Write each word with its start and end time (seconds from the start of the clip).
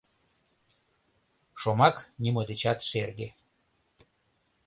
—Шомак 1.59 1.95
нимо 2.21 2.41
дечат 2.49 2.79
шерге. 2.89 3.27